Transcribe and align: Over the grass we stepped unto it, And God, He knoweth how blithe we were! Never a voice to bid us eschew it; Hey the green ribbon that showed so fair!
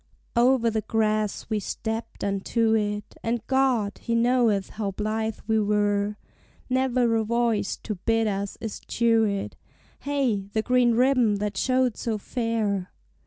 Over 0.35 0.71
the 0.71 0.81
grass 0.81 1.45
we 1.47 1.59
stepped 1.59 2.23
unto 2.23 2.73
it, 2.73 3.15
And 3.21 3.45
God, 3.45 3.99
He 3.99 4.15
knoweth 4.15 4.71
how 4.71 4.89
blithe 4.89 5.37
we 5.45 5.59
were! 5.59 6.17
Never 6.71 7.15
a 7.17 7.23
voice 7.23 7.77
to 7.83 7.93
bid 7.93 8.25
us 8.25 8.57
eschew 8.59 9.25
it; 9.25 9.55
Hey 9.99 10.47
the 10.53 10.63
green 10.63 10.93
ribbon 10.95 11.35
that 11.35 11.55
showed 11.55 11.97
so 11.97 12.17
fair! 12.17 12.91